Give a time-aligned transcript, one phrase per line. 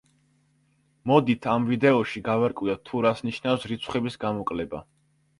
[1.09, 4.81] მოდით, ამ ვიდეოში გავარკვიოთ, თუ რას ნიშნავს რიცხვების გამოკლება.